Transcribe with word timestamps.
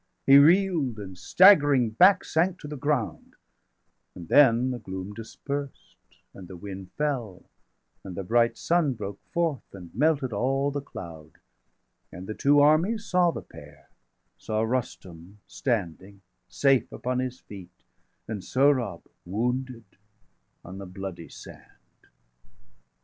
520 0.25 0.33
He 0.57 0.61
reel'd, 0.69 0.97
and 0.97 1.15
staggering 1.15 1.91
back, 1.91 2.23
sank 2.23 2.57
to 2.59 2.67
the 2.67 2.75
ground; 2.75 3.35
And 4.15 4.29
then 4.29 4.71
the 4.71 4.79
gloom 4.79 5.13
dispersed, 5.13 5.95
and 6.33 6.47
the 6.47 6.55
wind 6.57 6.89
fell, 6.97 7.43
And 8.03 8.15
the 8.15 8.23
bright 8.23 8.57
sun 8.57 8.93
broke 8.93 9.19
forth, 9.31 9.61
and 9.73 9.93
melted 9.93 10.33
all 10.33 10.71
The 10.71 10.81
cloud; 10.81 11.33
and 12.11 12.25
the 12.25 12.33
two 12.33 12.61
armies 12.61 13.05
saw 13.05 13.29
the 13.29 13.43
pair 13.43 13.89
Saw 14.39 14.63
Rustum 14.63 15.37
standing, 15.45 16.21
safe 16.49 16.91
upon 16.91 17.19
his 17.19 17.39
feet, 17.39 17.69
525 18.25 18.33
And 18.33 18.43
Sohrab, 18.43 19.01
wounded, 19.23 19.85
on 20.65 20.79
the 20.79 20.87
bloody 20.87 21.29
sand. 21.29 22.07